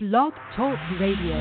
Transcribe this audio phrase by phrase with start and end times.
[0.00, 1.34] Blog Talk Radio.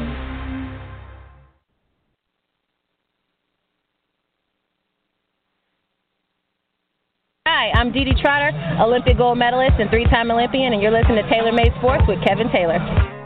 [7.46, 8.50] Hi, I'm Dee Dee Trotter,
[8.82, 12.18] Olympic gold medalist and three time Olympian, and you're listening to Taylor Made Sports with
[12.26, 13.17] Kevin Taylor.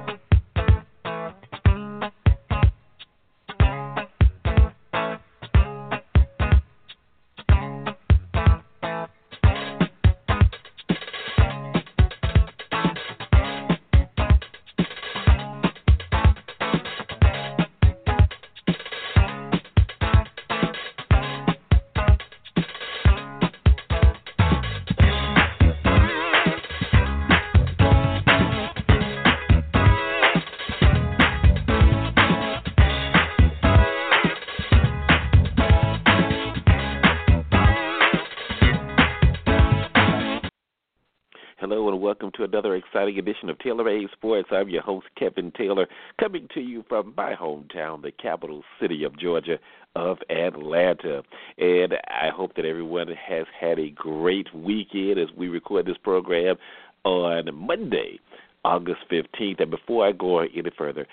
[42.52, 44.50] Another exciting edition of Taylor Made Sports.
[44.52, 45.88] I'm your host, Kevin Taylor,
[46.20, 49.58] coming to you from my hometown, the capital city of Georgia,
[49.96, 51.24] of Atlanta.
[51.58, 56.58] And I hope that everyone has had a great weekend as we record this program
[57.05, 58.20] on Monday,
[58.65, 59.62] August 15th.
[59.62, 61.08] And before I go any further,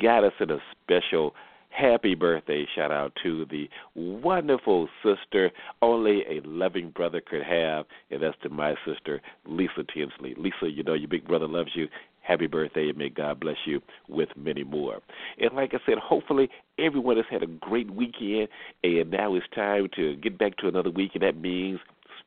[0.00, 1.32] got us in a special
[1.72, 8.22] happy birthday shout out to the wonderful sister only a loving brother could have, and
[8.22, 10.34] that's to my sister, Lisa Tinsley.
[10.36, 11.88] Lisa, you know your big brother loves you.
[12.20, 15.00] Happy birthday, and may God bless you with many more.
[15.40, 18.48] And like I said, hopefully everyone has had a great weekend,
[18.84, 21.80] and now it's time to get back to another week, and that means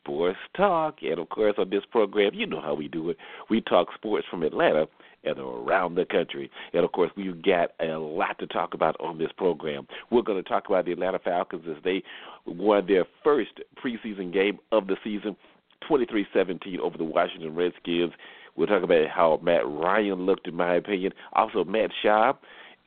[0.06, 1.00] sports talk.
[1.02, 3.18] And of course, on this program, you know how we do it.
[3.50, 4.88] We talk sports from Atlanta
[5.24, 6.52] and around the country.
[6.74, 9.88] And of course, we've got a lot to talk about on this program.
[10.12, 12.04] We're going to talk about the Atlanta Falcons as they
[12.46, 15.36] won their first preseason game of the season,
[15.90, 18.14] 23-17 over the Washington Redskins.
[18.56, 21.14] We'll talk about how Matt Ryan looked, in my opinion.
[21.34, 22.38] Also, Matt Schaub.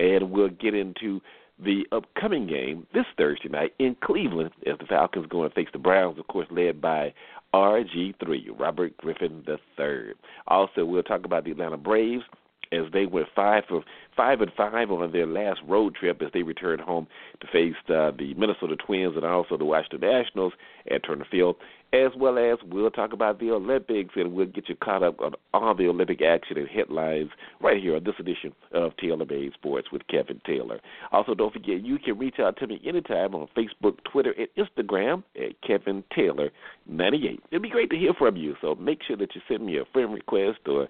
[0.00, 1.20] And we'll get into
[1.62, 5.78] the upcoming game this Thursday night in Cleveland as the Falcons go and face the
[5.78, 7.12] Browns, of course, led by
[7.54, 10.12] RG3, Robert Griffin III.
[10.46, 12.24] Also, we'll talk about the Atlanta Braves
[12.72, 13.82] as they went five for
[14.16, 17.06] five and five on their last road trip as they returned home
[17.40, 20.52] to face uh, the Minnesota Twins and also the Washington Nationals
[20.90, 21.56] at Turner Field,
[21.92, 25.32] as well as we'll talk about the Olympics and we'll get you caught up on
[25.54, 29.88] all the Olympic action and headlines right here on this edition of Taylor Made Sports
[29.90, 30.80] with Kevin Taylor.
[31.12, 35.22] Also, don't forget you can reach out to me anytime on Facebook, Twitter, and Instagram
[35.36, 36.50] at Kevin Taylor
[36.86, 37.40] 98.
[37.50, 39.84] It'd be great to hear from you, so make sure that you send me a
[39.92, 40.88] friend request or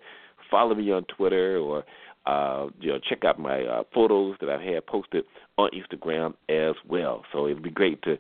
[0.50, 1.84] follow me on Twitter or
[2.26, 5.25] uh, you know check out my uh, photos that I've had posted
[5.56, 7.22] on Instagram as well.
[7.32, 8.19] So it'd be great to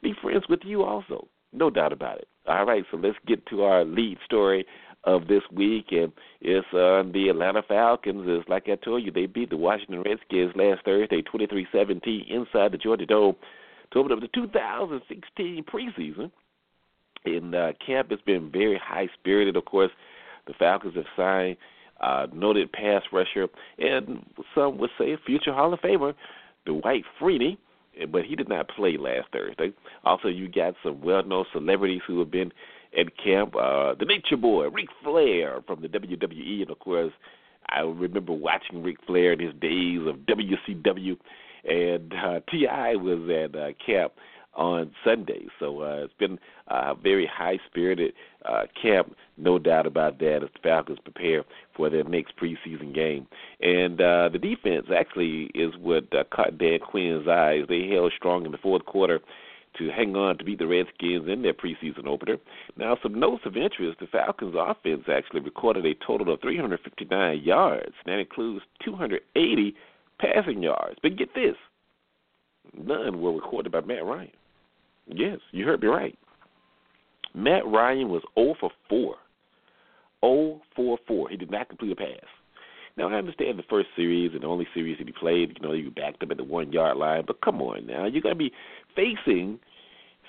[0.00, 1.26] be friends with you also.
[1.52, 2.28] No doubt about it.
[2.46, 4.66] All right, so let's get to our lead story
[5.04, 8.24] of this week, and it's on uh, the Atlanta Falcons.
[8.26, 12.78] It's like I told you, they beat the Washington Redskins last Thursday, 23-17, inside the
[12.78, 13.36] Georgia Dome
[13.92, 16.30] to open up the 2016 preseason.
[17.24, 19.56] And uh, camp has been very high spirited.
[19.56, 19.90] Of course,
[20.46, 21.56] the Falcons have signed
[22.00, 23.46] uh, noted pass rusher
[23.78, 24.24] and
[24.54, 26.14] some would say future Hall of Famer
[26.64, 27.58] Dwight Freeney,
[28.10, 29.72] but he did not play last Thursday.
[30.04, 32.52] Also, you got some well-known celebrities who have been
[32.98, 33.54] at camp.
[33.56, 37.12] Uh, the Nature Boy, Ric Flair from the WWE, and of course,
[37.68, 41.16] I remember watching Ric Flair in his days of WCW,
[41.64, 42.96] and uh, T.I.
[42.96, 44.12] was at uh, camp
[44.60, 45.46] on Sunday.
[45.58, 46.38] So uh, it's been
[46.68, 48.12] a very high spirited
[48.44, 51.44] uh, camp, no doubt about that, as the Falcons prepare
[51.74, 53.26] for their next preseason game.
[53.60, 57.64] And uh, the defense actually is what uh, caught Dan Quinn's eyes.
[57.68, 59.20] They held strong in the fourth quarter
[59.78, 62.36] to hang on to beat the Redskins in their preseason opener.
[62.76, 67.94] Now, some notes of interest the Falcons' offense actually recorded a total of 359 yards.
[68.04, 69.74] That includes 280
[70.18, 70.98] passing yards.
[71.02, 71.56] But get this
[72.76, 74.30] none were recorded by Matt Ryan.
[75.06, 76.18] Yes, you heard me right.
[77.34, 79.14] Matt Ryan was 0 for 4.
[80.24, 81.28] 0 for 4.
[81.28, 82.26] He did not complete a pass.
[82.96, 85.72] Now I understand the first series and the only series that he played, you know,
[85.72, 88.52] you backed up at the one yard line, but come on now, you're gonna be
[88.96, 89.58] facing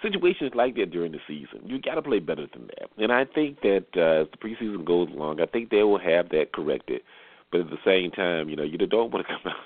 [0.01, 1.62] situations like that during the season.
[1.66, 2.90] You got to play better than that.
[2.98, 6.30] And I think that uh, as the preseason goes along, I think they will have
[6.30, 7.01] that corrected.
[7.51, 9.66] But at the same time, you know, you don't want to come out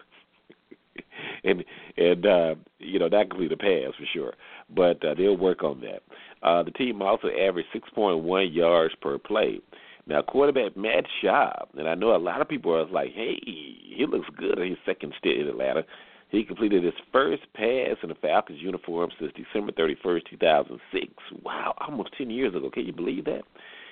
[1.43, 1.63] and
[1.97, 4.33] and uh, you know not complete a pass for sure.
[4.69, 6.01] But uh, they'll work on that.
[6.41, 9.59] Uh, the team also averaged 6.1 yards per play.
[10.07, 14.05] Now, quarterback Matt Schaub, and I know a lot of people are like, hey, he
[14.07, 15.83] looks good in his second stint in Atlanta.
[16.29, 21.13] He completed his first pass in the Falcons uniform since December 31st, 2006.
[21.43, 22.69] Wow, almost 10 years ago.
[22.69, 23.43] Can you believe that?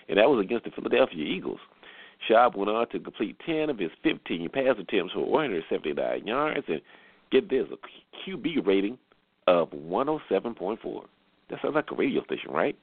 [0.10, 1.60] And that was against the Philadelphia Eagles.
[2.30, 6.82] Schaub went on to complete 10 of his 15 pass attempts for 179 yards and
[7.32, 8.98] get this a QB rating
[9.48, 11.06] of 107.4.
[11.50, 12.78] That sounds like a radio station, right?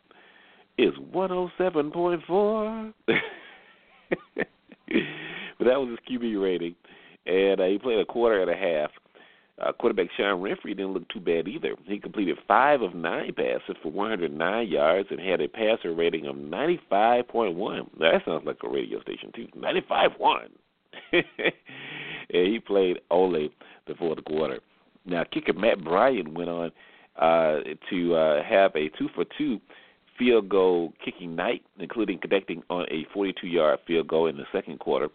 [0.78, 2.92] Is 107.4.
[3.06, 3.16] but
[5.60, 6.74] that was his QB rating,
[7.26, 8.90] and uh, he played a quarter and a half.
[9.60, 11.74] Uh, quarterback Sean Renfree didn't look too bad either.
[11.84, 16.36] He completed five of nine passes for 109 yards and had a passer rating of
[16.36, 17.88] 95.1.
[17.98, 19.48] That sounds like a radio station too.
[19.56, 20.48] 95.1.
[21.12, 21.22] and
[22.30, 23.50] he played only
[23.86, 24.60] the fourth quarter.
[25.04, 26.72] Now, kicker Matt Bryant went on
[27.16, 27.58] uh,
[27.90, 29.60] to uh, have a two for two
[30.18, 34.78] field goal kicking night, including connecting on a 42 yard field goal in the second
[34.78, 35.08] quarter.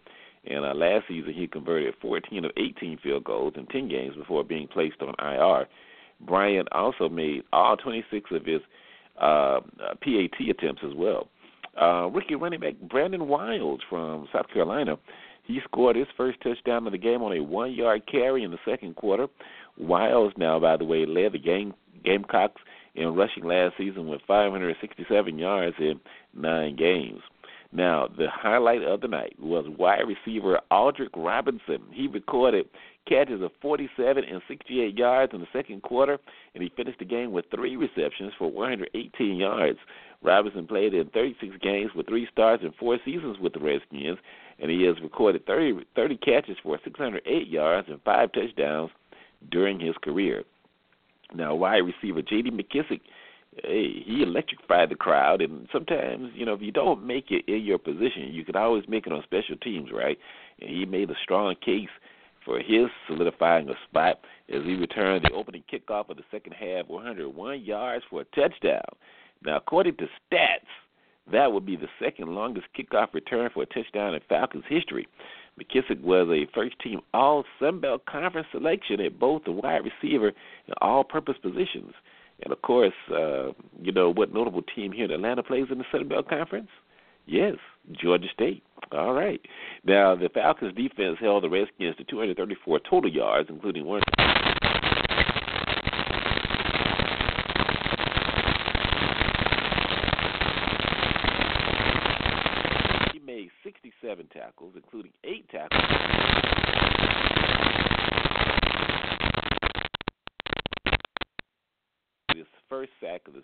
[0.47, 4.43] And uh, last season, he converted 14 of 18 field goals in 10 games before
[4.43, 5.67] being placed on IR.
[6.21, 8.61] Bryant also made all 26 of his
[9.19, 9.59] uh,
[10.01, 11.27] PAT attempts as well.
[11.81, 14.97] Uh, rookie running back Brandon Wilds from South Carolina,
[15.43, 18.95] he scored his first touchdown of the game on a one-yard carry in the second
[18.95, 19.27] quarter.
[19.77, 22.61] Wilds now, by the way, led the game Gamecocks
[22.93, 25.99] in rushing last season with 567 yards in
[26.33, 27.19] nine games.
[27.75, 31.83] Now, the highlight of the night was wide receiver Aldrick Robinson.
[31.91, 32.67] He recorded
[33.05, 36.17] catches of 47 and 68 yards in the second quarter,
[36.53, 39.77] and he finished the game with three receptions for 118 yards.
[40.23, 44.19] Robinson played in 36 games with three starts and four seasons with the Redskins,
[44.59, 48.89] and he has recorded 30, 30 catches for 608 yards and five touchdowns
[49.51, 50.45] during his career.
[51.35, 52.51] Now, wide receiver J.D.
[52.51, 53.01] McKissic,
[53.63, 57.61] hey, he electrified the crowd, and sometimes, you know, if you don't make it in
[57.61, 60.17] your position, you can always make it on special teams, right?
[60.61, 61.89] And he made a strong case
[62.43, 64.19] for his solidifying a spot
[64.53, 68.83] as he returned the opening kickoff of the second half, 101 yards for a touchdown.
[69.43, 70.59] Now, according to stats,
[71.31, 75.07] that would be the second longest kickoff return for a touchdown in Falcons history.
[75.59, 80.27] McKissic was a first team All Sun Belt Conference selection at both the wide receiver
[80.27, 81.93] and all purpose positions.
[82.43, 83.51] And of course, uh,
[83.81, 86.69] you know what notable team here in Atlanta plays in the Sun Belt Conference?
[87.25, 87.55] Yes,
[87.91, 88.63] Georgia State.
[88.91, 89.41] All right.
[89.83, 94.01] Now, the Falcons defense held the Redskins to 234 total yards, including one.
[104.05, 105.81] seven tackles, including eight tackles.
[112.35, 113.43] His first sack of the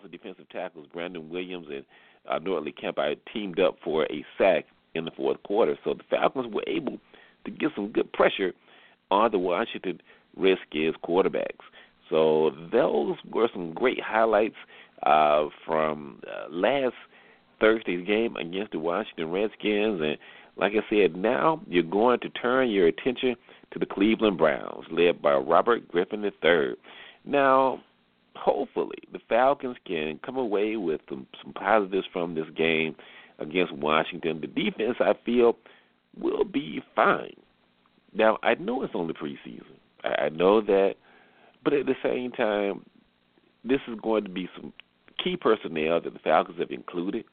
[0.00, 0.10] preseason.
[0.10, 1.84] Defensive tackles Brandon Williams and
[2.28, 4.64] uh, Noрлey Kemper teamed up for a sack
[4.94, 5.76] in the fourth quarter.
[5.84, 6.98] So the Falcons were able
[7.44, 8.52] to get some good pressure
[9.10, 10.00] on the Washington
[10.36, 11.64] Redskins quarterbacks.
[12.08, 14.56] So those were some great highlights
[15.04, 16.94] uh, from uh, last
[17.60, 20.00] Thursday's game against the Washington Redskins.
[20.02, 20.18] And
[20.56, 23.36] like I said, now you're going to turn your attention
[23.72, 26.74] to the Cleveland Browns, led by Robert Griffin III.
[27.24, 27.80] Now,
[28.40, 32.96] hopefully, the Falcons can come away with some, some positives from this game
[33.38, 34.40] against Washington.
[34.40, 35.56] The defense, I feel,
[36.18, 37.36] will be fine.
[38.14, 39.76] Now, I know it's only preseason.
[40.04, 40.94] I, I know that,
[41.62, 42.84] but at the same time,
[43.64, 44.72] this is going to be some
[45.22, 47.24] key personnel that the Falcons have included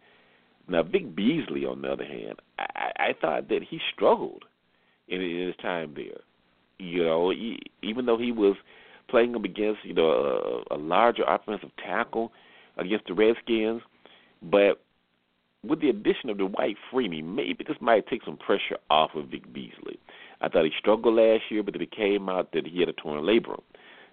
[0.67, 4.43] now, Vic Beasley, on the other hand, I, I thought that he struggled
[5.07, 6.21] in, in his time there.
[6.77, 8.55] You know, he, even though he was
[9.09, 12.31] playing up against you know a, a larger offensive tackle
[12.77, 13.81] against the Redskins,
[14.41, 14.81] but
[15.63, 19.29] with the addition of the Dwight Freeney, maybe this might take some pressure off of
[19.29, 19.99] Vic Beasley.
[20.41, 23.23] I thought he struggled last year, but it came out that he had a torn
[23.23, 23.61] labrum.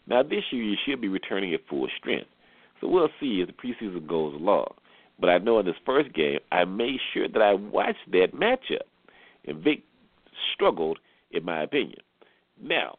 [0.06, 2.28] Now this year, he should be returning at full strength.
[2.80, 4.74] So we'll see as the preseason goes along.
[5.20, 8.82] But I know in this first game, I made sure that I watched that matchup.
[9.46, 9.82] And Vic
[10.54, 10.98] struggled,
[11.30, 12.00] in my opinion.
[12.60, 12.96] Now,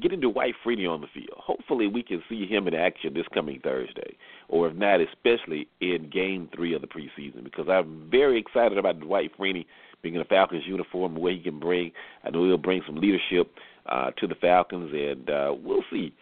[0.00, 1.36] getting Dwight Freeney on the field.
[1.36, 4.16] Hopefully, we can see him in action this coming Thursday,
[4.48, 9.00] or if not, especially in Game Three of the preseason, because I'm very excited about
[9.00, 9.66] Dwight Freeney
[10.02, 11.92] being in a Falcons uniform, what he can bring.
[12.24, 13.50] I know he'll bring some leadership
[13.86, 16.14] uh, to the Falcons, and uh, we'll see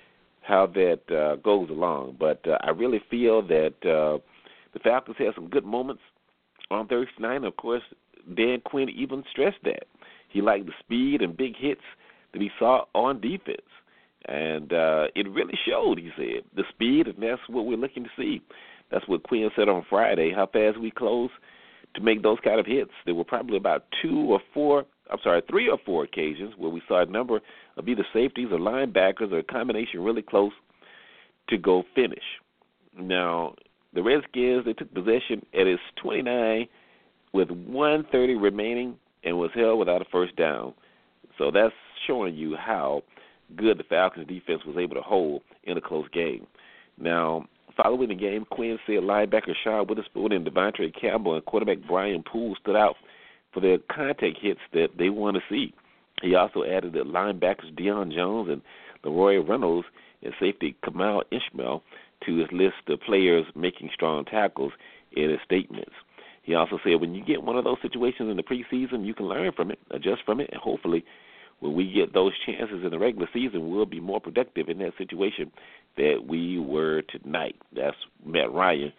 [0.43, 2.17] how that uh, goes along.
[2.19, 4.19] But uh, I really feel that uh,
[4.73, 6.03] the Falcons had some good moments
[6.71, 7.45] on Thursday night.
[7.45, 7.83] Of course,
[8.35, 9.85] Dan Quinn even stressed that
[10.29, 11.83] he liked the speed and big hits
[12.33, 13.61] that he saw on defense.
[14.27, 18.11] And uh, it really showed, he said, the speed, and that's what we're looking to
[18.17, 18.43] see.
[18.91, 21.31] That's what Quinn said on Friday, how fast we close
[21.95, 22.91] to make those kind of hits.
[23.07, 26.83] There were probably about two or four, I'm sorry, three or four occasions where we
[26.89, 27.41] saw a number
[27.77, 30.53] of either safeties or linebackers or a combination really close
[31.49, 32.23] to go finish.
[32.99, 33.55] Now,
[33.95, 36.69] the Redskins they took possession at its 29
[37.33, 40.75] with 130 remaining and was held without a first down.
[41.39, 41.75] So that's
[42.07, 43.03] showing you how
[43.57, 46.47] good the Falcons defense was able to hold in a close game.
[46.99, 52.23] Now, following the game, Quinn said linebacker Sean Weatherspoon and De'Vondre Campbell and quarterback Brian
[52.23, 52.97] Poole stood out
[53.53, 55.73] for their contact hits that they want to see.
[56.23, 58.63] He also added that linebackers Deion Jones and
[59.05, 59.87] LaRoy Reynolds
[60.23, 61.83] and safety Kemal Ishmael
[62.27, 64.73] to his list of players making strong tackles
[65.13, 65.93] in his statements.
[66.43, 69.29] He also said when you get one of those situations in the preseason, you can
[69.29, 71.05] learn from it, adjust from it, and hopefully
[71.61, 74.93] when we get those chances in the regular season, we'll be more productive in that
[74.97, 75.51] situation
[75.97, 77.57] that we were tonight.
[77.75, 78.93] That's Matt Ryan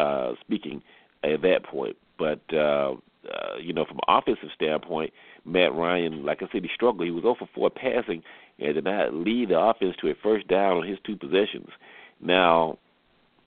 [0.00, 0.82] uh, speaking
[1.22, 1.96] at that point.
[2.18, 2.94] But uh,
[3.26, 5.12] uh, you know, from an offensive standpoint,
[5.44, 7.04] Matt Ryan, like I said, he struggled.
[7.04, 8.22] He was over 4 passing
[8.58, 11.68] and did not lead the offense to a first down on his two possessions.
[12.20, 12.78] Now,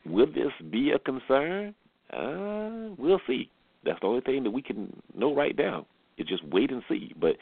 [0.06, 1.74] will this be a concern?
[2.12, 3.50] Uh, we'll see.
[3.86, 5.86] That's the only thing that we can know right now.
[6.18, 7.14] It's just wait and see.
[7.20, 7.38] But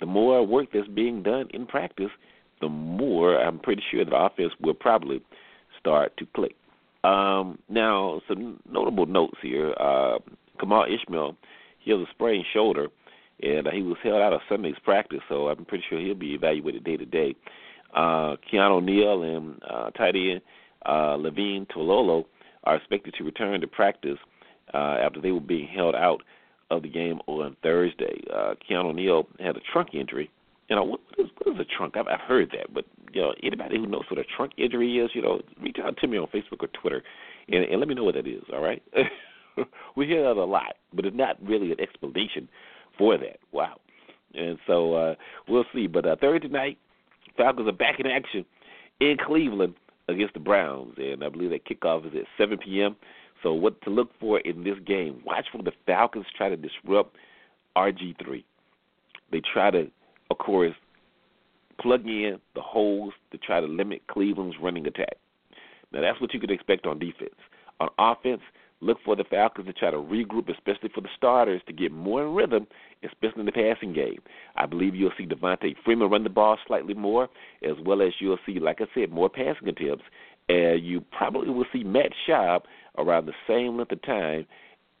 [0.00, 2.10] the more work that's being done in practice,
[2.60, 5.20] the more I'm pretty sure the offense will probably
[5.78, 6.54] start to click.
[7.04, 9.74] Um, now, some notable notes here.
[9.78, 10.18] Uh,
[10.58, 11.36] Kemal Ishmael,
[11.78, 12.88] he has a sprained shoulder,
[13.42, 16.84] and he was held out of Sunday's practice, so I'm pretty sure he'll be evaluated
[16.84, 17.36] day to day.
[17.94, 20.40] Uh, Keanu Neal and uh, tight end
[20.84, 22.24] uh, Levine Toilolo
[22.64, 24.18] are expected to return to practice
[24.74, 26.22] uh, after they were being held out
[26.70, 28.22] of the game on Thursday.
[28.32, 30.30] Uh, Keanu Neal had a trunk injury.
[30.68, 31.96] You know, what is, what is a trunk?
[31.96, 35.10] I've, I've heard that, but you know, anybody who knows what a trunk injury is,
[35.14, 37.02] you know, reach out to me on Facebook or Twitter,
[37.48, 38.42] and, and let me know what that is.
[38.52, 38.82] All right,
[39.96, 42.48] we hear that a lot, but it's not really an explanation
[42.98, 43.38] for that.
[43.52, 43.78] Wow,
[44.34, 45.14] and so uh,
[45.48, 45.86] we'll see.
[45.86, 46.78] But uh, Thursday night,
[47.36, 48.44] Falcons are back in action
[49.00, 49.74] in Cleveland
[50.08, 52.96] against the Browns, and I believe that kickoff is at 7 p.m.
[53.46, 55.22] So what to look for in this game?
[55.24, 57.14] Watch for the Falcons try to disrupt
[57.76, 58.42] RG3.
[59.30, 59.88] They try to,
[60.32, 60.74] of course,
[61.80, 65.18] plug in the holes to try to limit Cleveland's running attack.
[65.92, 67.36] Now that's what you could expect on defense.
[67.78, 68.40] On offense,
[68.80, 72.26] look for the Falcons to try to regroup, especially for the starters, to get more
[72.26, 72.66] in rhythm,
[73.04, 74.18] especially in the passing game.
[74.56, 77.28] I believe you'll see Devonta Freeman run the ball slightly more,
[77.62, 80.02] as well as you'll see, like I said, more passing attempts.
[80.48, 82.62] And you probably will see Matt Schaub
[82.98, 84.46] around the same length of time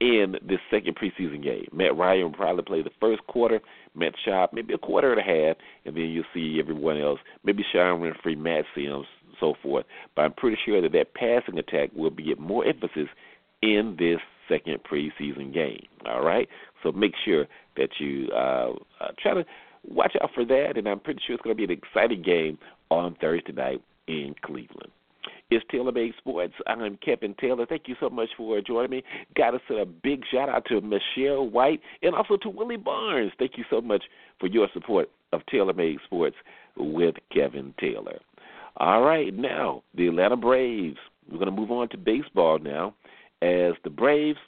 [0.00, 1.68] in this second preseason game.
[1.72, 3.60] Matt Ryan will probably play the first quarter,
[3.94, 7.64] Matt Schaub maybe a quarter and a half, and then you'll see everyone else, maybe
[7.72, 9.06] Sean Renfree, Matt Simms,
[9.40, 9.86] so forth.
[10.14, 13.08] But I'm pretty sure that that passing attack will be at more emphasis
[13.62, 15.86] in this second preseason game.
[16.06, 16.48] All right,
[16.82, 19.44] so make sure that you uh, uh, try to
[19.88, 22.58] watch out for that, and I'm pretty sure it's going to be an exciting game
[22.90, 24.92] on Thursday night in Cleveland.
[25.50, 26.54] It's Taylor Made Sports.
[26.66, 27.66] I'm Kevin Taylor.
[27.66, 29.02] Thank you so much for joining me.
[29.36, 33.32] Got to send a big shout out to Michelle White and also to Willie Barnes.
[33.38, 34.04] Thank you so much
[34.40, 36.36] for your support of Taylor Made Sports
[36.76, 38.18] with Kevin Taylor.
[38.78, 40.98] All right, now the Atlanta Braves.
[41.30, 42.94] We're going to move on to baseball now
[43.42, 44.38] as the Braves,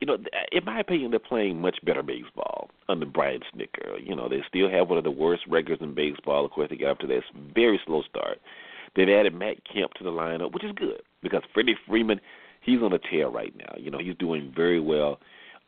[0.00, 0.16] you know,
[0.52, 3.98] in my opinion, they're playing much better baseball under Brian Snitker.
[4.00, 6.44] You know, they still have one of the worst records in baseball.
[6.44, 7.24] Of course, they got up to this
[7.54, 8.38] very slow start.
[8.98, 12.20] They've added Matt Kemp to the lineup, which is good because Freddie Freeman,
[12.62, 13.72] he's on a tear right now.
[13.78, 15.20] You know, he's doing very well.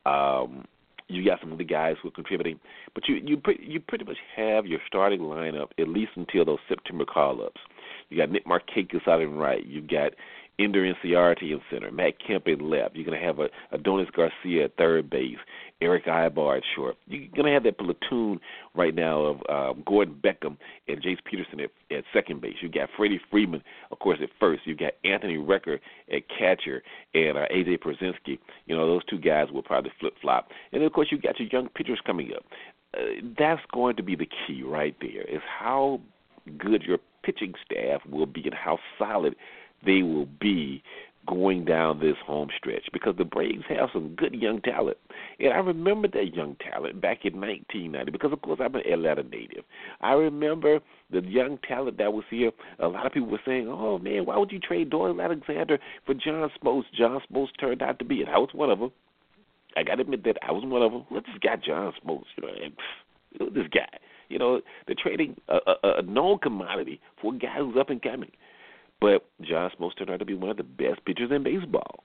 [0.04, 0.64] Um,
[1.06, 2.58] you got some of the guys who are contributing,
[2.92, 6.58] but you you pre- you pretty much have your starting lineup at least until those
[6.68, 7.60] September call ups.
[8.08, 9.64] You got Nick Markakis out in right.
[9.64, 10.12] You got
[10.60, 12.94] Ender Inciarte in center, Matt Kemp in left.
[12.94, 15.38] You're going to have a Adonis Garcia at third base,
[15.80, 16.96] Erick Aybar at short.
[17.06, 18.40] You're going to have that platoon
[18.74, 22.56] right now of uh, Gordon Beckham and Jace Peterson at, at second base.
[22.60, 24.62] You've got Freddie Freeman, of course, at first.
[24.66, 25.78] You've got Anthony Recker
[26.12, 26.82] at catcher
[27.14, 28.38] and uh, AJ Pierzynski.
[28.66, 30.50] You know, those two guys will probably flip flop.
[30.72, 32.44] And of course, you've got your young pitchers coming up.
[32.92, 36.00] Uh, that's going to be the key right there is how
[36.58, 39.36] good your pitching staff will be and how solid
[39.84, 40.82] they will be
[41.26, 44.96] going down this home stretch because the Braves have some good young talent.
[45.38, 49.22] And I remember that young talent back in 1990 because, of course, I'm an Atlanta
[49.22, 49.64] native.
[50.00, 52.50] I remember the young talent that was here.
[52.78, 56.14] A lot of people were saying, oh, man, why would you trade Doyle Alexander for
[56.14, 56.84] John Smoltz?
[56.96, 58.90] John Smoltz turned out to be, and I was one of them.
[59.76, 61.04] I got to admit that I was one of them.
[61.10, 63.88] Look, this guy, John Smoltz, you know, and, this guy.
[64.28, 68.00] You know, they're trading a, a, a known commodity for a guy who's up and
[68.00, 68.30] coming.
[69.00, 72.04] But John Smoltz turned out to be one of the best pitchers in baseball.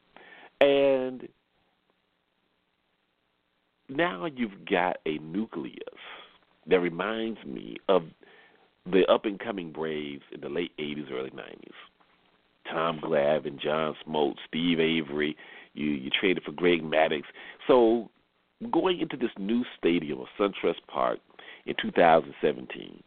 [0.62, 1.28] And
[3.90, 5.78] now you've got a nucleus
[6.68, 8.04] that reminds me of
[8.92, 11.72] the up and coming Braves in the late 80s, early 90s.
[12.72, 15.36] Tom Glavine, John Smoltz, Steve Avery,
[15.74, 17.24] You you traded for Greg Maddux.
[17.68, 18.10] So
[18.72, 21.20] going into this new stadium of SunTrust Park
[21.66, 23.04] in 2017,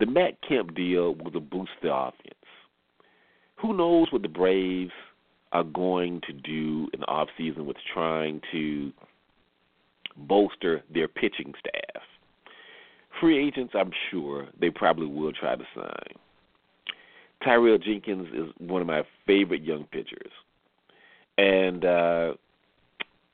[0.00, 2.37] the Matt Kemp deal was a boost to the offense.
[3.60, 4.92] Who knows what the Braves
[5.52, 8.92] are going to do in the off season with trying to
[10.16, 12.02] bolster their pitching staff.
[13.20, 16.18] Free agents, I'm sure they probably will try to sign.
[17.42, 20.32] Tyrell Jenkins is one of my favorite young pitchers,
[21.36, 22.34] and uh,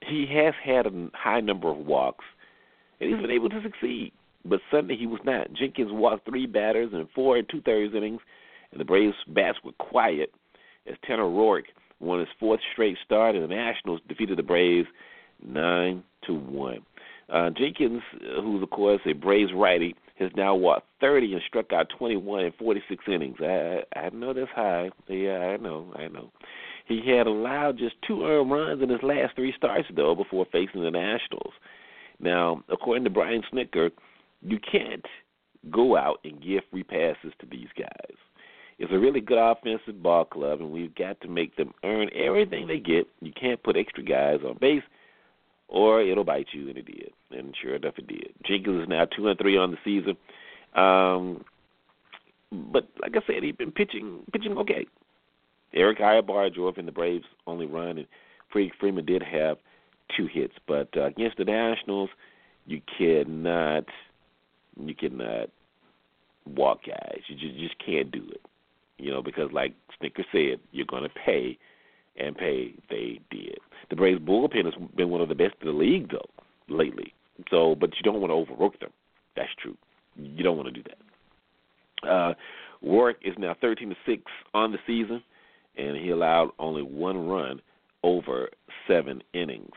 [0.07, 2.25] he has had a high number of walks,
[3.01, 4.13] and he's been able to succeed.
[4.45, 5.53] But Sunday he was not.
[5.55, 8.21] Jenkins walked three batters in four and two thirds innings,
[8.79, 10.33] the Braves' bats were quiet
[10.87, 11.65] as Tanner Roark
[12.01, 14.89] won his fourth straight start, and the Nationals defeated the Braves
[15.43, 16.81] nine to one.
[17.33, 18.03] Uh, Jenkins,
[18.37, 22.53] who's of course a Braves righty, has now walked 30 and struck out 21 in
[22.53, 23.37] 46 innings.
[23.41, 24.91] I I know that's high.
[25.09, 26.31] Yeah, I know, I know.
[26.87, 30.83] He had allowed just two earned runs in his last three starts though before facing
[30.83, 31.55] the Nationals.
[32.21, 33.91] Now, according to Brian Snitker,
[34.43, 35.05] you can't
[35.71, 38.17] go out and give free passes to these guys.
[38.79, 42.67] It's a really good offensive ball club, and we've got to make them earn everything
[42.67, 43.07] they get.
[43.21, 44.83] You can't put extra guys on base
[45.69, 47.11] or it'll bite you, and it did.
[47.31, 48.33] And sure enough, it did.
[48.45, 50.17] Jenkins is now two and three on the season.
[50.81, 51.45] Um,
[52.73, 54.87] but like I said, he's been pitching pitching okay.
[55.73, 58.07] Erick Aybar drove in the Braves' only run, and
[58.53, 59.59] Freddie Freeman did have
[60.17, 60.55] two hits.
[60.69, 62.11] But uh, against the Nationals,
[62.67, 63.85] you cannot
[64.81, 65.51] you cannot
[66.47, 67.21] walk guys.
[67.27, 68.41] You just, you just can't do it.
[68.99, 71.59] You know, because like Snitker said, you're going to pay
[72.17, 73.59] and pay they did.
[73.91, 77.13] The Braves bullpen has been one of the best in the league though lately.
[77.51, 78.91] So, but you don't want to overwork them.
[79.37, 79.77] That's true.
[80.17, 82.09] You don't want to do that.
[82.09, 82.35] Uh,
[82.85, 84.23] Roark is now 13 to six
[84.53, 85.23] on the season,
[85.77, 87.61] and he allowed only one run
[88.03, 88.51] over
[88.87, 89.73] seven innings.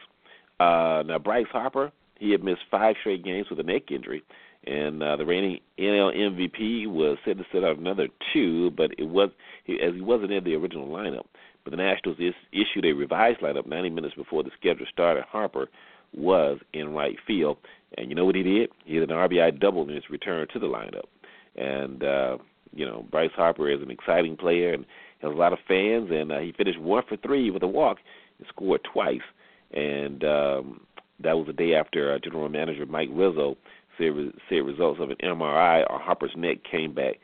[0.59, 4.23] Uh, now Bryce Harper, he had missed five straight games with a neck injury,
[4.67, 9.07] and uh, the reigning NL MVP was set to set out another two, but it
[9.07, 9.29] was
[9.69, 11.25] as he wasn't in the original lineup.
[11.63, 15.23] But the Nationals is, issued a revised lineup 90 minutes before the schedule started.
[15.23, 15.69] Harper
[16.13, 17.57] was in right field,
[17.97, 18.69] and you know what he did?
[18.85, 21.05] He had an RBI double in his return to the lineup.
[21.55, 22.37] And uh,
[22.73, 24.85] you know, Bryce Harper is an exciting player and
[25.21, 26.09] has a lot of fans.
[26.11, 27.97] And uh, he finished one for three with a walk
[28.37, 29.21] and scored twice.
[29.71, 30.81] And um,
[31.23, 33.57] that was the day after uh, General Manager Mike Rizzo
[33.97, 34.11] said,
[34.49, 37.15] said results of an MRI on Harper's neck came back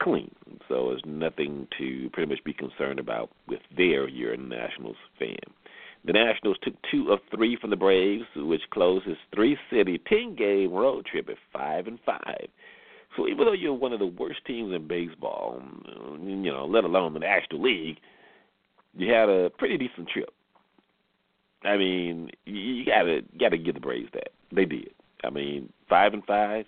[0.00, 0.34] clean.
[0.68, 4.08] So there's nothing to pretty much be concerned about with there.
[4.08, 5.36] You're a Nationals fan.
[6.04, 11.28] The Nationals took two of three from the Braves, which closes three-city, ten-game road trip
[11.28, 12.46] at five and five.
[13.16, 16.84] So even though you're one of the worst teams in baseball, mm, you know, let
[16.84, 17.98] alone the National League,
[18.94, 20.30] you had a pretty decent trip.
[21.64, 24.90] I mean, you gotta gotta give the Braves that they did.
[25.24, 26.66] I mean, five and five,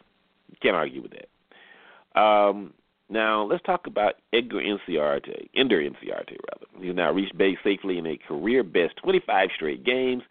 [0.62, 2.20] can't argue with that.
[2.20, 2.72] Um,
[3.10, 6.66] now, let's talk about Edgar Inciarte, Ender Inciarte, rather.
[6.78, 10.22] He's now reached base safely in a career best 25 straight games,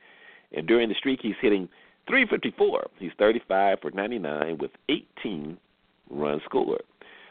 [0.56, 1.68] and during the streak, he's hitting
[2.08, 2.88] 354.
[3.00, 5.58] He's 35 for 99 with 18
[6.10, 6.84] runs scored.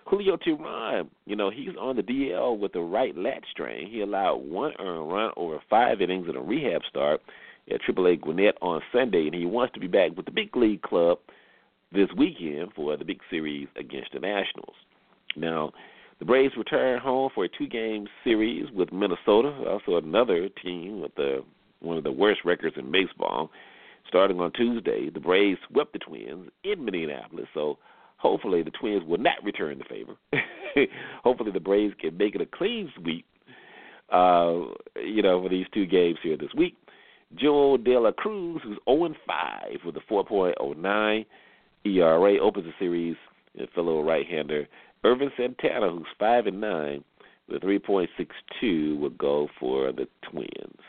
[0.07, 3.90] Julio Teheran, you know, he's on the DL with the right lat strain.
[3.90, 7.20] He allowed one earned run over five innings in a rehab start
[7.70, 10.83] at AAA Gwinnett on Sunday, and he wants to be back with the big league
[10.83, 11.18] club
[11.92, 14.74] this weekend for the big series against the Nationals.
[15.37, 15.72] Now,
[16.18, 21.44] the Braves return home for a two-game series with Minnesota, also another team with the
[21.81, 23.50] one of the worst records in baseball.
[24.09, 27.79] Starting on Tuesday, the Braves swept the Twins in Minneapolis, so
[28.16, 30.16] hopefully the Twins will not return the favor.
[31.24, 33.26] hopefully the Braves can make it a clean sweep,
[34.11, 34.62] uh,
[35.05, 36.76] you know, for these two games here this week.
[37.35, 41.27] Joel De La Cruz, who's 0 5 with a 4.09
[41.85, 43.17] ERA, opens the series.
[43.75, 44.67] fellow right-hander
[45.05, 47.05] Ervin Santana, who's five and nine
[47.49, 50.81] with 3.62, will go for the Twins.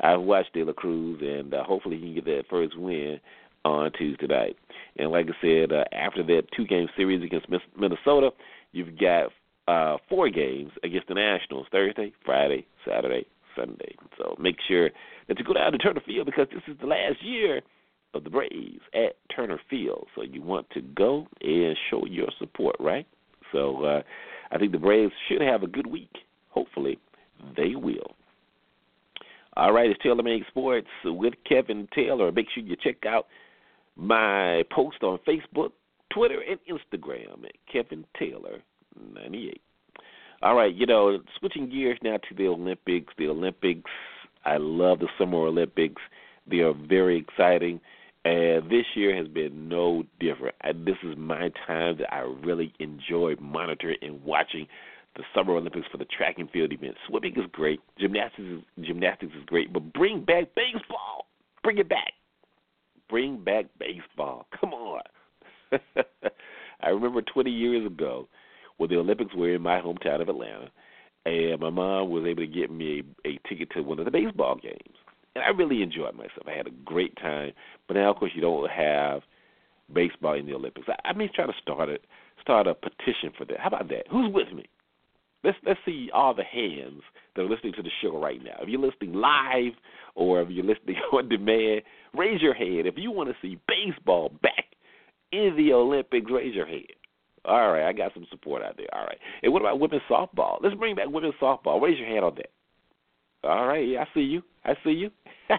[0.00, 3.20] I've watched De La Cruz, and uh, hopefully he can get that first win
[3.64, 4.56] on Tuesday night.
[4.98, 7.46] And like I said, uh, after that two-game series against
[7.78, 8.30] Minnesota,
[8.72, 9.30] you've got
[9.68, 13.94] uh, four games against the Nationals: Thursday, Friday, Saturday, Sunday.
[14.18, 14.90] So make sure
[15.28, 17.60] that you go down to Turner Field because this is the last year
[18.14, 20.06] of the Braves at Turner Field.
[20.14, 23.06] So you want to go and show your support, right?
[23.52, 24.02] So uh,
[24.50, 26.12] I think the Braves should have a good week.
[26.50, 26.98] Hopefully,
[27.56, 28.14] they will.
[29.54, 32.32] All right, it's Taylor Made Sports with Kevin Taylor.
[32.32, 33.26] Make sure you check out
[33.96, 35.72] my post on Facebook,
[36.10, 38.62] Twitter, and Instagram at Kevin Taylor
[39.14, 39.60] 98.
[40.42, 43.12] All right, you know, switching gears now to the Olympics.
[43.16, 43.90] The Olympics
[44.44, 46.02] I love the Summer Olympics.
[46.50, 47.80] They are very exciting.
[48.24, 50.54] And this year has been no different.
[50.62, 54.66] I, this is my time that I really enjoy monitoring and watching
[55.16, 56.98] the Summer Olympics for the track and field events.
[57.08, 61.26] Swimming is great, gymnastics is, gymnastics is great, but bring back baseball.
[61.62, 62.12] Bring it back.
[63.10, 64.46] Bring back baseball.
[64.58, 65.02] Come on.
[66.80, 68.28] I remember 20 years ago
[68.76, 70.70] when the Olympics were in my hometown of Atlanta,
[71.24, 74.10] and my mom was able to get me a, a ticket to one of the
[74.10, 74.96] baseball games.
[75.34, 76.46] And I really enjoyed myself.
[76.46, 77.52] I had a great time.
[77.88, 79.22] But now, of course, you don't have
[79.92, 80.88] baseball in the Olympics.
[80.88, 81.98] I, I mean, try to start a
[82.40, 83.60] start a petition for that.
[83.60, 84.04] How about that?
[84.10, 84.64] Who's with me?
[85.44, 87.02] Let's let's see all the hands
[87.34, 88.56] that are listening to the show right now.
[88.60, 89.72] If you're listening live
[90.14, 91.82] or if you're listening on demand,
[92.14, 92.86] raise your hand.
[92.86, 94.66] If you want to see baseball back
[95.32, 96.86] in the Olympics, raise your hand.
[97.44, 98.86] All right, I got some support out there.
[98.92, 99.18] All right.
[99.42, 100.58] And what about women's softball?
[100.62, 101.80] Let's bring back women's softball.
[101.80, 102.50] Raise your hand on that.
[103.44, 104.42] All right, yeah, I see you.
[104.64, 105.10] I see you.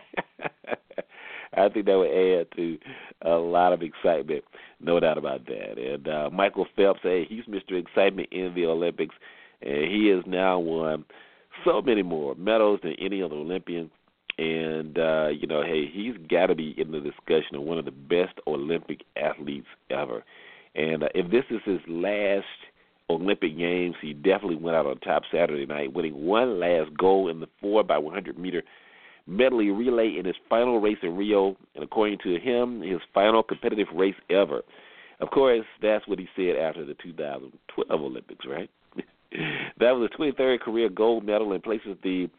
[1.56, 2.78] I think that would add to
[3.22, 4.44] a lot of excitement,
[4.80, 5.78] no doubt about that.
[5.78, 7.80] And uh, Michael Phelps, hey, he's Mr.
[7.80, 9.16] Excitement in the Olympics,
[9.62, 11.06] and he has now won
[11.66, 13.92] so many more medals than any other Olympian.
[14.38, 17.86] And uh, you know, hey, he's got to be in the discussion of one of
[17.86, 20.24] the best Olympic athletes ever.
[20.76, 22.46] And uh, if this is his last
[23.10, 27.40] Olympic Games, he definitely went out on top Saturday night, winning one last gold in
[27.40, 28.64] the four by 100 meter
[29.28, 33.88] medley relay in his final race in Rio, and according to him, his final competitive
[33.94, 34.62] race ever.
[35.20, 38.70] Of course, that's what he said after the 2012 Olympics, right?
[39.80, 42.30] that was his 23rd career gold medal and places the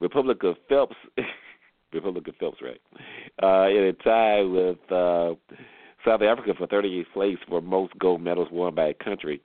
[0.00, 0.96] Republic of Phelps,
[1.92, 2.80] Republic of Phelps, right,
[3.42, 5.34] uh, in a tie with uh,
[6.06, 9.40] South Africa for 38th place for most gold medals won by a country,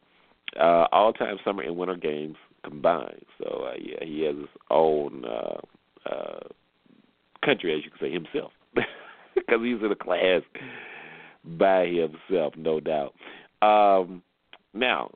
[0.59, 3.25] uh, all-time summer and winter games combined.
[3.39, 6.39] So uh, yeah, he has his own uh, uh,
[7.43, 8.51] country, as you could say, himself,
[9.35, 10.41] because he's in a class
[11.43, 13.13] by himself, no doubt.
[13.61, 14.21] Um,
[14.73, 15.09] now,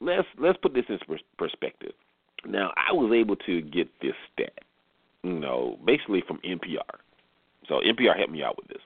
[0.00, 0.98] let's let's put this in
[1.36, 1.92] perspective.
[2.46, 4.58] Now, I was able to get this stat,
[5.22, 6.80] you know, basically from NPR.
[7.68, 8.82] So NPR helped me out with this.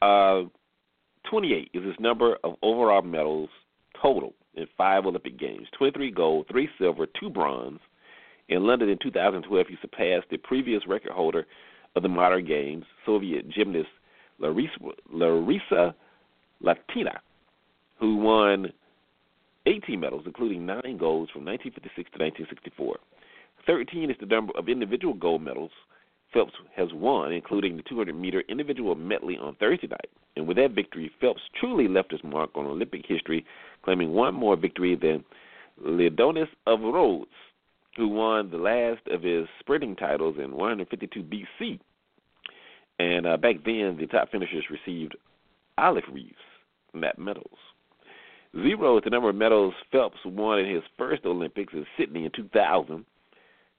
[0.00, 0.44] Uh,
[1.32, 3.48] 28 is his number of overall medals
[4.02, 7.80] total in five Olympic Games 23 gold, 3 silver, 2 bronze.
[8.50, 11.46] In London in 2012, he surpassed the previous record holder
[11.96, 13.88] of the modern games, Soviet gymnast
[14.42, 15.94] Larisa, Larisa
[16.62, 17.16] Latynina,
[17.98, 18.66] who won
[19.64, 22.96] 18 medals, including nine golds from 1956 to 1964.
[23.66, 25.70] 13 is the number of individual gold medals
[26.32, 30.10] Phelps has won, including the 200 meter individual medley on Thursday night.
[30.36, 33.44] And with that victory, Phelps truly left his mark on Olympic history,
[33.84, 35.24] claiming one more victory than
[35.78, 37.30] Leonidas of Rhodes,
[37.96, 41.78] who won the last of his sprinting titles in 152 BC.
[42.98, 45.16] And uh, back then, the top finishers received
[45.76, 46.34] olive wreaths,
[46.94, 47.58] not medals.
[48.54, 52.30] Zero is the number of medals Phelps won in his first Olympics in Sydney in
[52.36, 53.04] 2000,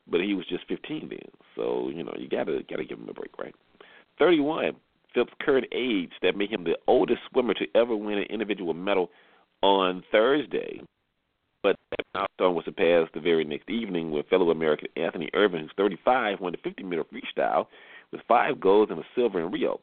[0.08, 1.20] but he was just 15 then.
[1.56, 3.56] So you know you gotta gotta give him a break, right?
[4.20, 4.76] 31,
[5.14, 9.10] Phelps' current age that made him the oldest swimmer to ever win an individual medal
[9.62, 10.82] on Thursday.
[11.62, 15.72] But that milestone was surpassed the very next evening when fellow American Anthony Ervin, who's
[15.78, 17.68] 35, won the 50 meter freestyle
[18.12, 19.80] with five golds and a silver in Rio.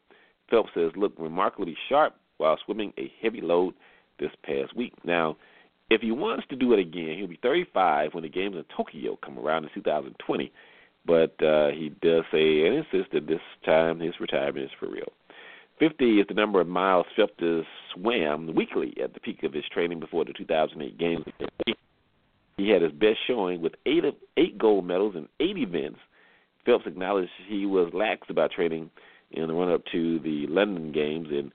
[0.51, 3.75] Phelps has looked remarkably sharp while swimming a heavy load
[4.19, 4.93] this past week.
[5.05, 5.37] Now,
[5.91, 9.19] if he wants to do it again, he'll be 35 when the games in Tokyo
[9.25, 10.53] come around in 2020.
[11.05, 15.13] But uh, he does say and insists that this time his retirement is for real.
[15.81, 19.99] 50 is the number of miles Phelps swam weekly at the peak of his training
[19.99, 21.25] before the 2008 games.
[22.59, 25.99] He had his best showing with eight of, eight gold medals in eight events.
[26.67, 28.91] Phelps acknowledged he was lax about training
[29.31, 31.51] in the run up to the London Games in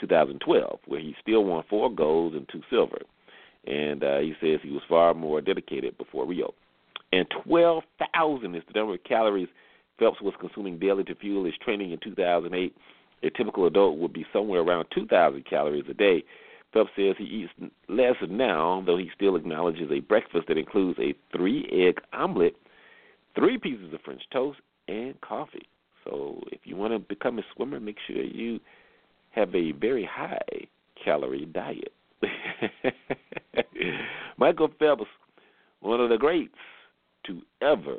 [0.00, 2.98] 2012, where he still won four golds and two silver.
[3.66, 6.54] And uh, he says he was far more dedicated before Rio.
[7.12, 9.48] And 12,000 is the number of calories
[9.98, 12.74] Phelps was consuming daily to fuel his training in 2008.
[13.24, 16.24] A typical adult would be somewhere around 2,000 calories a day.
[16.72, 21.14] Phelps says he eats less now, though he still acknowledges a breakfast that includes a
[21.36, 22.56] three egg omelet,
[23.34, 25.66] three pieces of French toast, and coffee.
[26.04, 28.60] So if you want to become a swimmer, make sure you
[29.30, 30.68] have a very high
[31.02, 31.92] calorie diet.
[34.38, 35.04] Michael Phelps,
[35.80, 36.54] one of the greats
[37.26, 37.98] to ever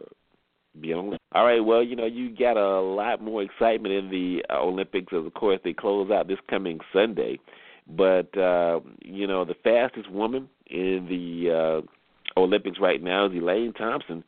[0.80, 1.18] be on.
[1.34, 5.14] All right, well, you know, you got a lot more excitement in the uh, Olympics
[5.14, 7.40] as, of course, they close out this coming Sunday.
[7.88, 13.74] But uh, you know, the fastest woman in the uh, Olympics right now is Elaine
[13.74, 14.24] Thompson.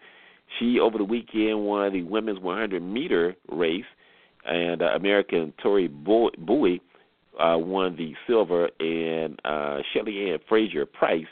[0.60, 3.86] She over the weekend won the women's 100 meter race,
[4.46, 6.82] and uh, American Tori Bowie
[7.40, 11.26] uh, won the silver, and uh, Shelly Ann Fraser Pryce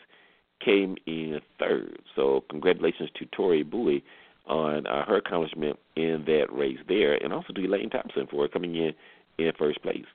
[0.63, 1.99] came in third.
[2.15, 4.03] So congratulations to Tori Bowie
[4.47, 8.75] on uh, her accomplishment in that race there, and also to Elaine Thompson for coming
[8.75, 8.93] in
[9.37, 10.05] in first place.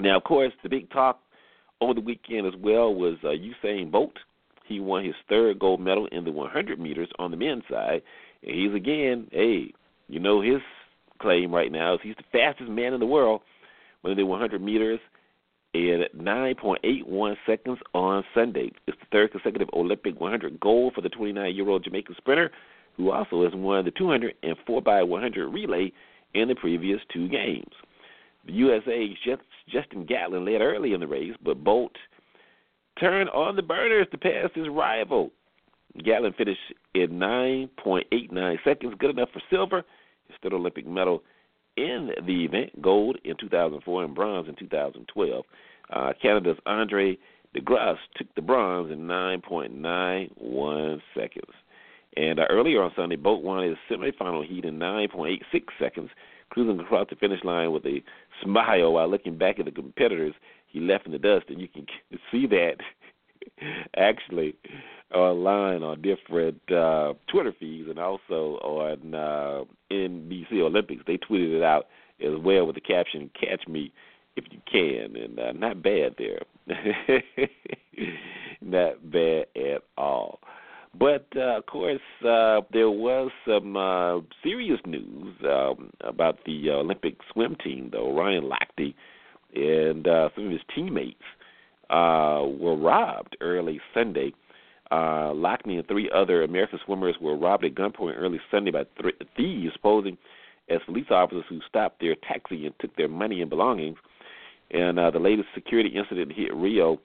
[0.00, 1.20] Now, of course, the big talk
[1.80, 4.14] over the weekend as well was uh, Usain Bolt.
[4.66, 8.02] He won his third gold medal in the 100 meters on the men's side.
[8.42, 9.72] And he's again, hey,
[10.08, 10.60] you know his
[11.20, 13.40] claim right now is he's the fastest man in the world
[14.02, 15.00] when the 100 meters
[15.74, 18.70] in 9.81 seconds on Sunday.
[18.86, 22.50] It's the third consecutive Olympic 100 gold for the 29-year-old Jamaican sprinter,
[22.96, 25.92] who also has won the 200 and 4x100 relay
[26.34, 27.72] in the previous two games.
[28.46, 29.16] The USA's
[29.68, 31.92] Justin Gatlin led early in the race, but Bolt
[32.98, 35.30] turned on the burners to pass his rival.
[36.04, 36.60] Gatlin finished
[36.94, 39.84] in 9.89 seconds, good enough for silver,
[40.28, 41.22] his third Olympic medal
[41.78, 45.44] in the event, gold in 2004 and bronze in 2012.
[45.90, 47.16] Uh, Canada's Andre
[47.54, 51.52] De Grasse took the bronze in 9.91 seconds.
[52.16, 55.40] And uh, earlier on Sunday, Bolt won his semifinal heat in 9.86
[55.78, 56.10] seconds,
[56.50, 58.02] cruising across the finish line with a
[58.42, 60.34] smile while looking back at the competitors
[60.66, 61.46] he left in the dust.
[61.48, 61.86] And you can
[62.32, 62.76] see that
[63.96, 64.54] actually
[65.14, 71.02] online on different uh, Twitter feeds and also on uh, NBC Olympics.
[71.06, 71.86] They tweeted it out
[72.24, 73.92] as well with the caption "Catch me
[74.36, 76.40] if you can," and uh, not bad there,
[78.60, 80.40] not bad at all.
[80.98, 87.16] But uh, of course, uh, there was some uh, serious news um, about the Olympic
[87.32, 88.12] swim team, though.
[88.12, 88.94] Ryan Lochte
[89.54, 91.22] and uh, some of his teammates
[91.90, 94.32] uh, were robbed early Sunday.
[94.90, 99.14] Uh, Lochte and three other American swimmers were robbed at gunpoint early Sunday by th-
[99.36, 100.16] thieves posing
[100.70, 103.96] as police officers who stopped their taxi and took their money and belongings.
[104.70, 107.00] And uh, the latest security incident hit Rio.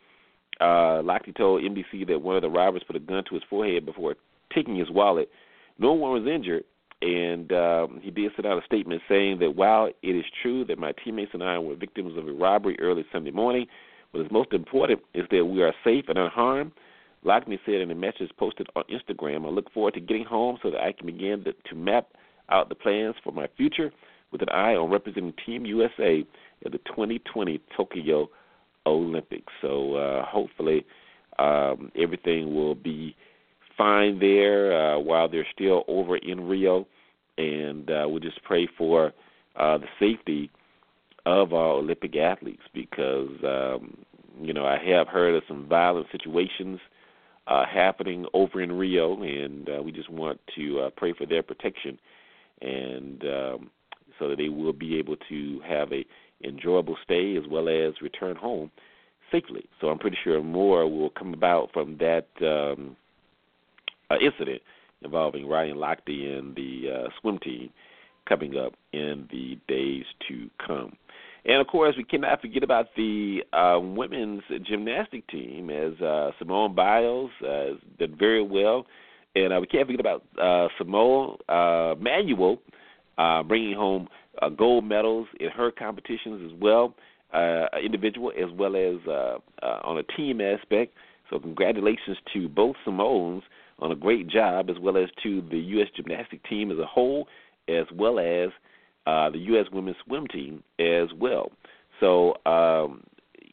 [0.60, 3.86] Uh, Lochte told NBC that one of the robbers put a gun to his forehead
[3.86, 4.16] before
[4.54, 5.30] taking his wallet.
[5.80, 6.64] No one was injured,
[7.02, 10.78] and um, he did send out a statement saying that while it is true that
[10.78, 13.66] my teammates and I were victims of a robbery early Sunday morning,
[14.14, 16.72] what is most important is that we are safe and unharmed.
[17.26, 20.70] Lochte said in a message posted on Instagram, I look forward to getting home so
[20.70, 22.10] that I can begin to, to map
[22.50, 23.92] out the plans for my future
[24.32, 26.24] with an eye on representing Team USA
[26.64, 28.30] at the 2020 Tokyo
[28.86, 29.52] Olympics.
[29.62, 30.86] So uh, hopefully
[31.40, 33.16] um, everything will be
[33.76, 36.86] fine there uh, while they're still over in Rio,
[37.40, 39.12] and uh, we'll just pray for
[39.56, 40.52] uh, the safety
[41.26, 43.98] of our Olympic athletes because um,
[44.42, 46.80] you know I have heard of some violent situations
[47.48, 51.44] uh, happening over in Rio, and uh, we just want to uh, pray for their
[51.44, 52.00] protection
[52.62, 53.72] and um,
[54.18, 56.06] so that they will be able to have a
[56.44, 58.70] enjoyable stay as well as return home
[59.32, 59.66] safely.
[59.80, 62.96] So I'm pretty sure more will come about from that um,
[64.12, 64.62] uh, incident
[65.02, 67.70] involving Ryan Lochte and the uh, swim team
[68.28, 70.96] coming up in the days to come.
[71.46, 76.74] And of course, we cannot forget about the uh, women's gymnastic team, as uh, Simone
[76.74, 78.86] Biles uh, did very well,
[79.36, 82.60] and uh, we can't forget about uh, Simone uh, Manuel
[83.18, 84.08] uh, bringing home
[84.42, 86.96] uh, gold medals in her competitions as well,
[87.34, 90.94] uh, individual as well as uh, uh, on a team aspect.
[91.30, 93.42] So congratulations to both Simones
[93.80, 95.88] on a great job, as well as to the U.S.
[95.96, 97.28] gymnastic team as a whole,
[97.68, 98.50] as well as
[99.06, 99.66] uh, the U.S.
[99.72, 101.52] women's swim team as well.
[102.00, 103.04] So, um,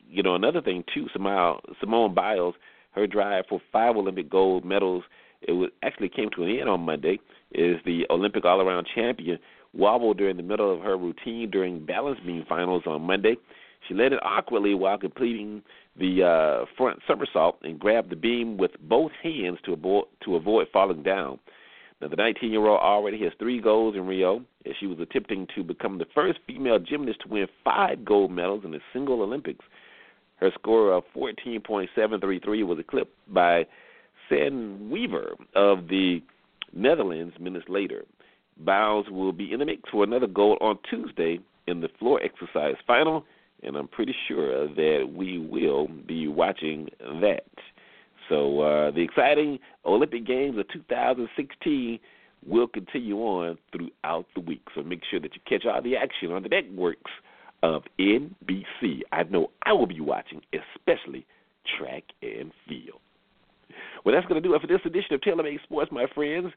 [0.08, 2.54] you know, another thing too, Simone, Simone Biles,
[2.92, 5.04] her drive for five Olympic gold medals,
[5.42, 7.18] it was, actually came to an end on Monday.
[7.52, 9.38] Is the Olympic all-around champion
[9.72, 13.36] wobbled during the middle of her routine during balance beam finals on Monday.
[13.88, 15.62] She landed awkwardly while completing
[15.98, 20.68] the uh, front somersault and grabbed the beam with both hands to avoid to avoid
[20.72, 21.38] falling down.
[22.00, 25.46] Now, the 19 year old already has three golds in Rio, as she was attempting
[25.54, 29.64] to become the first female gymnast to win five gold medals in a single Olympics.
[30.36, 33.66] Her score of 14.733 was eclipsed by
[34.30, 36.22] Sanne Wevers of the
[36.72, 38.04] Netherlands minutes later.
[38.64, 42.76] Biles will be in the mix for another gold on Tuesday in the floor exercise
[42.86, 43.24] final,
[43.62, 46.88] and I'm pretty sure that we will be watching
[47.20, 47.44] that.
[48.30, 51.98] So uh, the exciting Olympic Games of 2016
[52.46, 54.62] will continue on throughout the week.
[54.74, 57.10] So make sure that you catch all the action on the networks
[57.62, 59.00] of NBC.
[59.12, 61.26] I know I will be watching, especially
[61.78, 63.00] track and field.
[64.04, 66.48] Well, that's going to do it for this edition of Taylor Made Sports, my friends.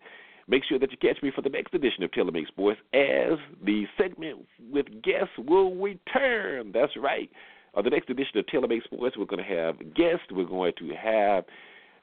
[0.47, 3.85] Make sure that you catch me for the next edition of TaylorMade Sports as the
[3.97, 6.71] segment with guests will return.
[6.73, 7.29] That's right.
[7.75, 10.25] On the next edition of TaylorMade Sports, we're going to have guests.
[10.31, 11.45] We're going to have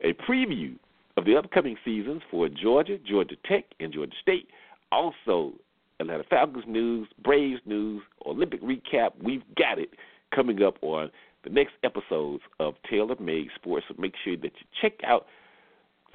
[0.01, 0.77] a preview
[1.17, 4.49] of the upcoming seasons for Georgia, Georgia Tech, and Georgia State.
[4.91, 5.53] Also,
[6.01, 9.11] Atlanta Falcons news, Braves news, Olympic recap.
[9.23, 9.91] We've got it
[10.35, 11.11] coming up on
[11.45, 13.87] the next episodes of Taylor Made Sports.
[13.89, 15.27] So make sure that you check out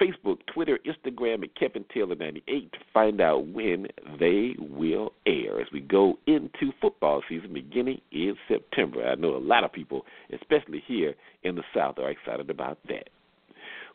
[0.00, 3.86] Facebook, Twitter, Instagram at Kevin Taylor 98 to find out when
[4.18, 9.06] they will air as we go into football season beginning in September.
[9.06, 13.08] I know a lot of people, especially here in the South, are excited about that.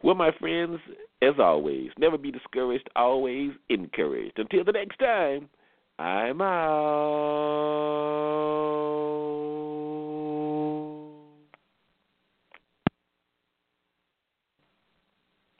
[0.03, 0.79] Well, my friends,
[1.21, 4.39] as always, never be discouraged, always encouraged.
[4.39, 5.47] Until the next time,
[5.99, 7.61] I'm out.